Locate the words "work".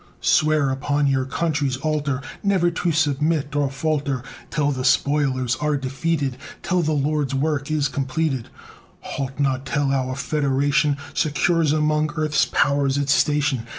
7.35-7.69